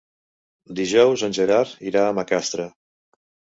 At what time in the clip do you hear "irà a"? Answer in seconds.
1.93-2.17